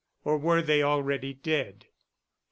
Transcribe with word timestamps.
Or 0.25 0.39
were 0.39 0.63
they 0.63 0.81
already 0.81 1.31
dead?. 1.35 1.85